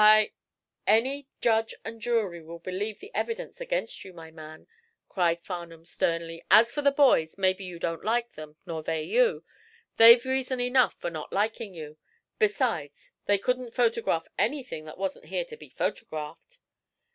I" 0.03 0.31
"Any 0.97 1.27
judge 1.41 1.75
and 1.85 2.01
jury 2.01 2.41
will 2.41 2.57
believe 2.57 2.99
the 2.99 3.13
evidence 3.13 3.61
against 3.61 4.03
you, 4.03 4.13
my 4.13 4.31
man," 4.31 4.65
cried 5.09 5.41
Farnum, 5.43 5.85
sternly. 5.85 6.43
"As 6.49 6.71
for 6.71 6.81
the 6.81 6.89
boys, 6.91 7.37
maybe 7.37 7.65
you 7.65 7.77
don't 7.77 8.03
like 8.03 8.31
them, 8.33 8.55
nor 8.65 8.81
they 8.81 9.03
you. 9.03 9.45
They've 9.97 10.25
reason 10.25 10.59
enough 10.59 10.95
for 10.95 11.11
not 11.11 11.31
liking 11.31 11.75
you. 11.75 11.97
Besides, 12.39 13.11
they 13.27 13.37
couldn't 13.37 13.75
photograph 13.75 14.27
anything 14.39 14.85
that 14.85 14.97
wasn't 14.97 15.25
here 15.25 15.45
to 15.45 15.55
be 15.55 15.69
photographed." 15.69 16.57